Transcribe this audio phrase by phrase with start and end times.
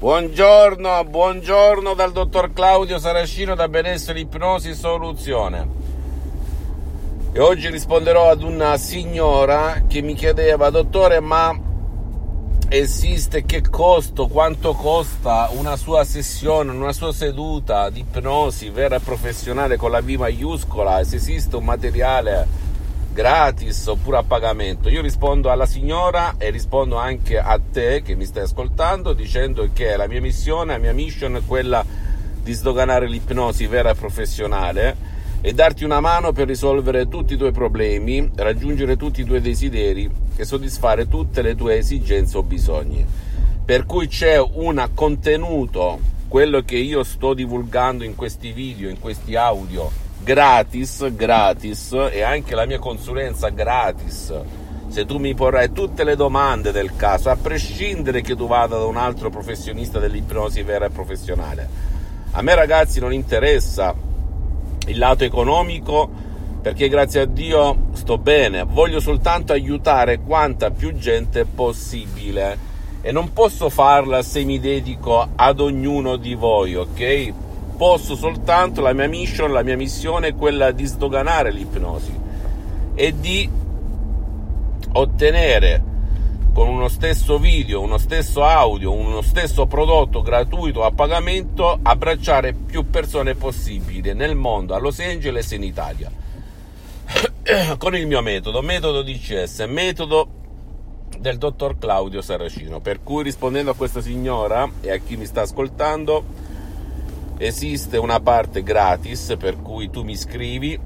[0.00, 5.68] Buongiorno, buongiorno dal dottor Claudio Saracino da Benessere Ipnosi Soluzione.
[7.32, 11.54] E oggi risponderò ad una signora che mi chiedeva, dottore, ma
[12.70, 19.00] esiste che costo, quanto costa una sua sessione, una sua seduta di ipnosi vera e
[19.00, 21.04] professionale con la V maiuscola?
[21.04, 22.48] Se esiste un materiale
[23.12, 24.88] gratis oppure a pagamento?
[24.88, 29.96] Io rispondo alla signora e rispondo anche a te che mi stai ascoltando dicendo che
[29.96, 31.84] la mia missione, la mia mission è quella
[32.42, 34.96] di sdoganare l'ipnosi vera e professionale
[35.42, 40.10] e darti una mano per risolvere tutti i tuoi problemi, raggiungere tutti i tuoi desideri
[40.36, 43.04] e soddisfare tutte le tue esigenze o bisogni.
[43.64, 49.34] Per cui c'è un contenuto, quello che io sto divulgando in questi video, in questi
[49.34, 49.90] audio,
[50.22, 54.32] gratis, gratis e anche la mia consulenza gratis.
[54.88, 58.84] Se tu mi porrai tutte le domande del caso, a prescindere che tu vada da
[58.84, 61.68] un altro professionista dell'ipnosi vera e professionale.
[62.32, 63.94] A me ragazzi non interessa
[64.86, 66.08] il lato economico
[66.60, 72.68] perché grazie a Dio sto bene, voglio soltanto aiutare quanta più gente possibile
[73.00, 77.32] e non posso farla se mi dedico ad ognuno di voi, ok?
[77.80, 82.14] Posso soltanto, la mia mission, la mia missione è quella di sdoganare l'ipnosi
[82.94, 83.48] e di
[84.92, 85.82] ottenere
[86.52, 92.90] con uno stesso video, uno stesso audio, uno stesso prodotto gratuito a pagamento, abbracciare più
[92.90, 96.10] persone possibili nel mondo, a Los Angeles e in Italia.
[97.78, 100.28] con il mio metodo, metodo DCS, metodo
[101.18, 102.80] del dottor Claudio Saracino.
[102.80, 106.49] Per cui rispondendo a questa signora e a chi mi sta ascoltando,
[107.40, 110.78] esiste una parte gratis per cui tu mi scrivi,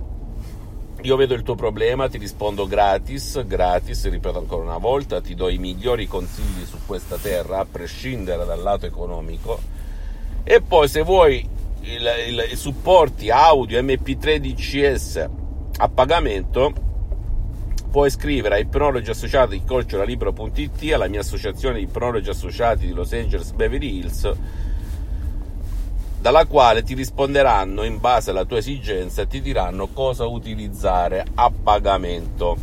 [1.02, 5.48] io vedo il tuo problema, ti rispondo gratis, gratis, ripeto ancora una volta, ti do
[5.48, 9.61] i migliori consigli su questa terra, a prescindere dal lato economico.
[10.44, 11.46] E poi se vuoi
[11.83, 15.29] i supporti audio MP3 DCS
[15.79, 16.73] a pagamento,
[17.90, 23.12] puoi scrivere a ipnologi associati di colciolablibro.it, alla mia associazione di ipnologi associati di Los
[23.12, 24.33] Angeles Beverly Hills
[26.24, 31.52] dalla quale ti risponderanno in base alla tua esigenza e ti diranno cosa utilizzare a
[31.52, 32.57] pagamento.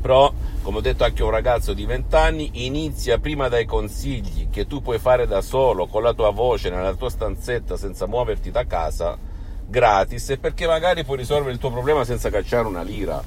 [0.00, 0.32] Però,
[0.62, 4.68] come ho detto anche a un ragazzo di 20 anni, inizia prima dai consigli che
[4.68, 8.64] tu puoi fare da solo, con la tua voce, nella tua stanzetta, senza muoverti da
[8.66, 9.18] casa,
[9.66, 13.20] gratis, e perché magari puoi risolvere il tuo problema senza cacciare una lira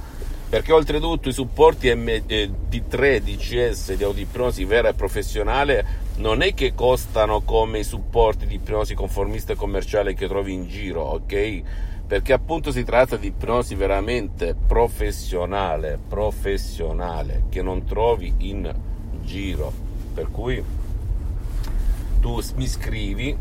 [0.52, 5.86] perché oltretutto i supporti MP3 DCS di audipnosi vera e professionale
[6.22, 10.68] non è che costano come i supporti di ipnosi conformista e commerciale che trovi in
[10.68, 11.62] giro, ok?
[12.06, 18.72] Perché appunto si tratta di ipnosi veramente professionale, professionale, che non trovi in
[19.24, 19.74] giro.
[20.14, 20.64] Per cui
[22.20, 23.36] tu mi scrivi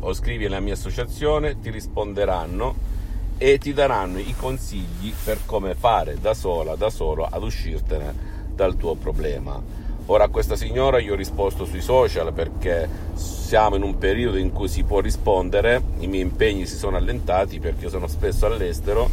[0.00, 2.90] o scrivi alla mia associazione, ti risponderanno
[3.36, 8.14] e ti daranno i consigli per come fare da sola, da solo ad uscirtene
[8.54, 9.81] dal tuo problema.
[10.06, 14.50] Ora a questa signora io ho risposto sui social perché siamo in un periodo in
[14.50, 19.08] cui si può rispondere, i miei impegni si sono allentati perché io sono spesso all'estero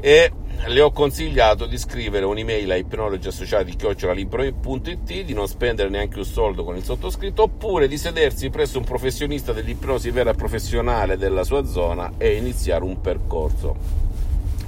[0.00, 0.32] e
[0.66, 6.76] le ho consigliato di scrivere un'email a ipnologiassociati.it di non spendere neanche un soldo con
[6.76, 12.36] il sottoscritto oppure di sedersi presso un professionista dell'ipnosi vera professionale della sua zona e
[12.36, 13.76] iniziare un percorso.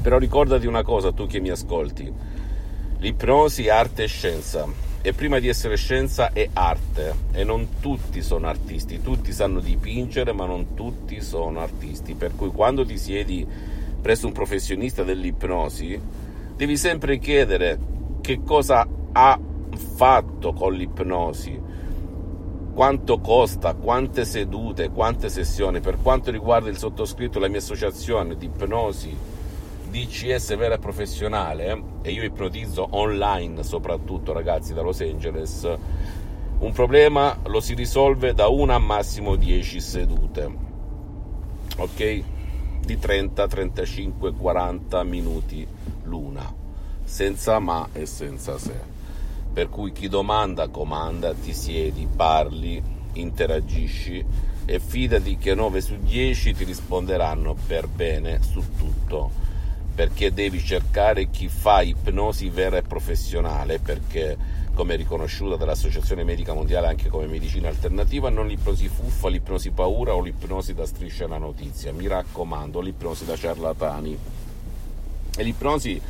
[0.00, 2.38] Però ricordati una cosa tu che mi ascolti,
[3.00, 4.88] l'ipnosi arte e scienza.
[5.02, 7.14] E prima di essere scienza è arte.
[7.32, 12.50] E non tutti sono artisti, tutti sanno dipingere ma non tutti sono artisti, per cui
[12.50, 13.46] quando ti siedi
[14.00, 15.98] presso un professionista dell'ipnosi,
[16.54, 17.78] devi sempre chiedere
[18.20, 19.38] che cosa ha
[19.96, 21.58] fatto con l'ipnosi,
[22.74, 25.80] quanto costa, quante sedute, quante sessioni.
[25.80, 29.16] Per quanto riguarda il sottoscritto, la mia associazione di ipnosi
[29.90, 35.68] DCS vera e professionale, e io ipnotizzo online soprattutto ragazzi da Los Angeles,
[36.58, 40.68] un problema lo si risolve da una a massimo 10 sedute.
[41.76, 42.22] Ok?
[42.84, 45.66] di 30, 35, 40 minuti
[46.04, 46.52] l'una,
[47.04, 48.98] senza ma e senza se.
[49.52, 52.82] Per cui chi domanda comanda, ti siedi, parli,
[53.12, 54.24] interagisci
[54.64, 59.48] e fidati che 9 su 10 ti risponderanno per bene su tutto
[60.00, 64.34] perché devi cercare chi fa ipnosi vera e professionale perché
[64.72, 70.22] come riconosciuta dall'Associazione Medica Mondiale anche come medicina alternativa, non l'ipnosi fuffa, l'ipnosi paura o
[70.22, 71.92] l'ipnosi da striscia alla notizia.
[71.92, 74.18] Mi raccomando, l'ipnosi da ciarlatani.
[75.36, 76.00] E l'ipnosi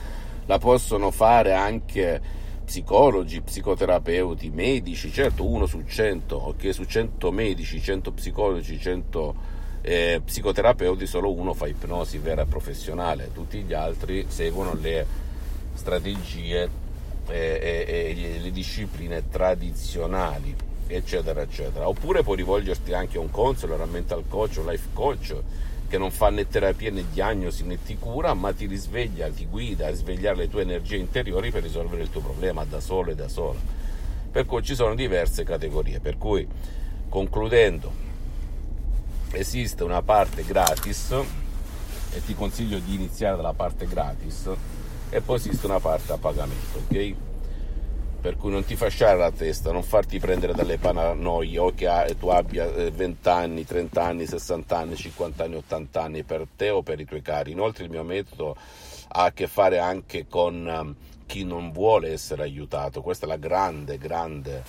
[0.46, 2.20] la possono fare anche
[2.64, 9.49] psicologi, psicoterapeuti, medici, certo uno su 100, ok, su 100 medici, 100 psicologi, 100
[9.82, 15.06] eh, psicoterapeuti, solo uno fa ipnosi vera e professionale, tutti gli altri seguono le
[15.74, 16.68] strategie
[17.28, 20.54] e, e, e le discipline tradizionali,
[20.86, 21.88] eccetera, eccetera.
[21.88, 25.34] Oppure puoi rivolgerti anche a un counselor, a mental coach, un life coach
[25.88, 29.86] che non fa né terapia né diagnosi né ti cura, ma ti risveglia, ti guida
[29.86, 33.28] a risvegliare le tue energie interiori per risolvere il tuo problema da solo e da
[33.28, 33.58] sola.
[34.30, 35.98] Per cui ci sono diverse categorie.
[35.98, 36.46] Per cui,
[37.08, 38.08] concludendo,
[39.32, 41.14] esiste una parte gratis
[42.12, 44.50] e ti consiglio di iniziare dalla parte gratis
[45.10, 47.14] e poi esiste una parte a pagamento, ok?
[48.20, 51.88] per cui non ti fasciare la testa, non farti prendere dalle paranoie o che
[52.18, 56.68] tu abbia 20 eh, anni, 30 anni, 60 anni, 50 anni, 80 anni per te
[56.68, 57.52] o per i tuoi cari.
[57.52, 58.56] Inoltre il mio metodo
[59.08, 60.94] ha a che fare anche con ehm,
[61.24, 64.62] chi non vuole essere aiutato, questa è la grande, grande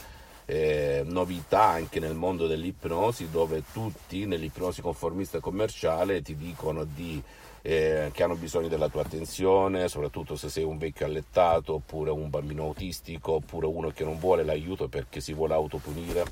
[0.51, 7.23] eh, novità anche nel mondo dell'ipnosi dove tutti nell'ipnosi conformista commerciale ti dicono di
[7.61, 12.29] eh, che hanno bisogno della tua attenzione, soprattutto se sei un vecchio allettato oppure un
[12.29, 16.25] bambino autistico oppure uno che non vuole l'aiuto perché si vuole autopunire.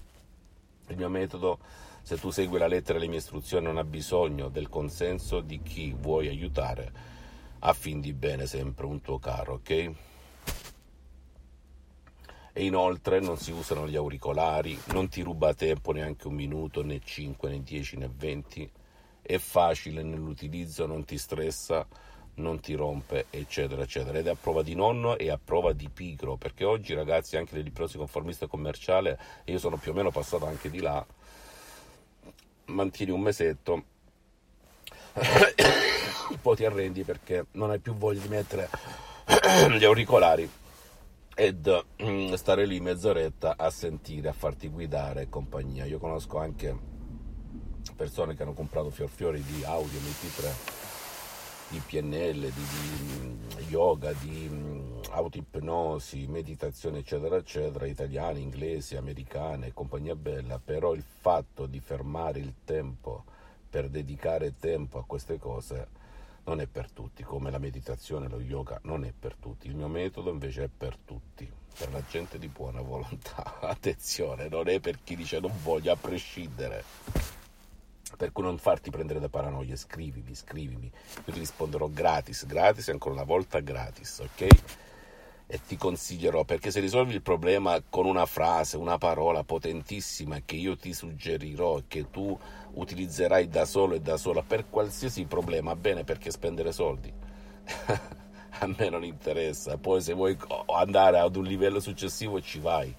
[0.87, 1.59] Il mio metodo,
[2.01, 5.61] se tu segui la lettera e le mie istruzioni, non ha bisogno del consenso di
[5.61, 6.91] chi vuoi aiutare
[7.59, 9.91] a fin di bene sempre un tuo caro, ok?
[12.59, 16.99] E inoltre non si usano gli auricolari, non ti ruba tempo neanche un minuto, né
[17.01, 18.69] 5, né 10, né 20
[19.21, 21.87] è facile nell'utilizzo, non ti stressa,
[22.33, 24.17] non ti rompe, eccetera, eccetera.
[24.17, 27.55] Ed è a prova di nonno e a prova di pigro, perché oggi ragazzi anche
[27.55, 31.05] nell'ipnosi conformista commerciale, io sono più o meno passato anche di là,
[32.65, 33.83] mantieni un mesetto,
[36.41, 38.69] poi ti arrendi perché non hai più voglia di mettere
[39.77, 40.58] gli auricolari
[41.39, 45.85] ed mm, stare lì mezz'oretta a sentire, a farti guidare compagnia.
[45.85, 46.77] Io conosco anche
[47.95, 54.51] persone che hanno comprato fior fiori di audio, MP3, di PNL, di, di yoga, di
[55.11, 62.39] autoipnosi, meditazione, eccetera, eccetera, italiane, inglesi, americane e compagnia bella, però il fatto di fermare
[62.39, 63.23] il tempo
[63.69, 65.87] per dedicare tempo a queste cose
[66.45, 69.87] non è per tutti, come la meditazione, lo yoga non è per tutti, il mio
[69.87, 74.99] metodo invece è per tutti, per la gente di buona volontà, attenzione, non è per
[75.03, 76.83] chi dice non voglio a prescindere.
[78.17, 80.91] Per cui non farti prendere da paranoia, scrivimi, scrivimi,
[81.25, 84.47] io ti risponderò gratis, gratis e ancora una volta gratis, ok?
[85.51, 90.55] E ti consiglierò perché se risolvi il problema con una frase, una parola potentissima che
[90.55, 92.37] io ti suggerirò e che tu
[92.73, 97.11] utilizzerai da solo e da sola per qualsiasi problema, bene perché spendere soldi.
[98.61, 100.37] A me non interessa, poi se vuoi
[100.67, 102.93] andare ad un livello successivo ci vai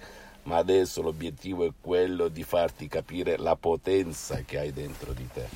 [0.45, 5.49] ma adesso l'obiettivo è quello di farti capire la potenza che hai dentro di te.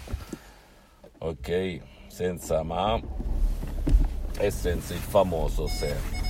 [1.19, 1.81] Ok?
[2.07, 3.01] Senza ma
[4.39, 6.24] e senza il famoso se.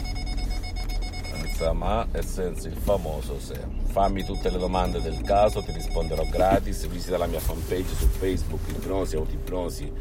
[1.35, 3.59] Senza ma senza il famoso se.
[3.87, 6.87] Fammi tutte le domande del caso, ti risponderò gratis.
[6.87, 9.93] Visita la mia fanpage su Facebook, Ipnosi, Autoipnosi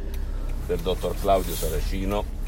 [0.66, 2.42] del dottor Claudio Saracino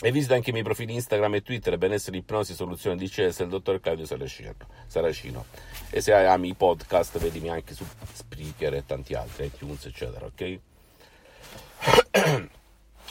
[0.00, 3.80] e visita anche i miei profili Instagram e Twitter, benessere, ipnosi, soluzione DCS, il dottor
[3.80, 5.44] Claudio Saracino.
[5.88, 10.58] E se ami i podcast, vedimi anche su Spreaker e tanti altri, iTunes, eccetera, ok?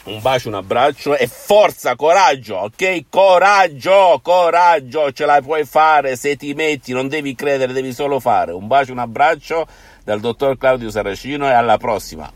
[0.04, 3.04] Un bacio, un abbraccio e forza, coraggio, ok?
[3.08, 8.52] Coraggio, coraggio, ce la puoi fare se ti metti, non devi credere, devi solo fare.
[8.52, 9.66] Un bacio, un abbraccio
[10.04, 12.30] dal dottor Claudio Saracino e alla prossima.